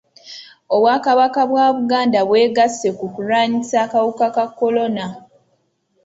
[0.75, 5.05] Obwakabaka bwa Buganda bwegasse ku kulwanyisa akawuka ka kolona.